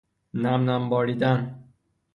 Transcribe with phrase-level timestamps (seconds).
[0.41, 1.39] نم نم باریدن